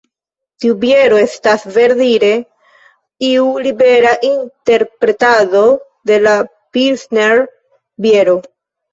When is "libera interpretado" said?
3.65-5.61